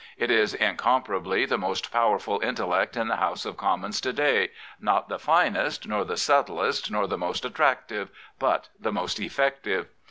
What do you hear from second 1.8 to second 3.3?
power ful intellect in the